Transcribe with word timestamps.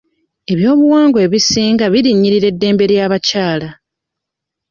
Eby'obuwangwa 0.51 1.19
ebisinga 1.25 1.85
birinnyirira 1.93 2.47
eddembe 2.51 2.83
ly'abakyala. 2.91 3.69